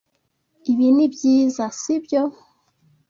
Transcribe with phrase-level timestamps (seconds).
[0.71, 2.21] Ibi nibyiza, sibyo?